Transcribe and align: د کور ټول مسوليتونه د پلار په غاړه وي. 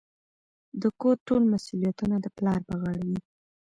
د 0.81 0.83
کور 0.99 1.15
ټول 1.27 1.41
مسوليتونه 1.53 2.15
د 2.21 2.25
پلار 2.37 2.59
په 2.69 2.73
غاړه 2.81 3.03
وي. 3.09 3.19